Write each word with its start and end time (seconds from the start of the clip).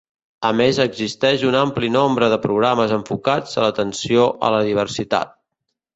A 0.47 0.49
més 0.59 0.79
existeix 0.85 1.43
un 1.49 1.57
ampli 1.59 1.91
nombre 1.97 2.29
de 2.35 2.39
programes 2.47 2.95
enfocats 2.97 3.55
a 3.61 3.67
l'atenció 3.69 4.25
a 4.49 4.51
la 4.57 4.67
diversitat. 4.73 5.37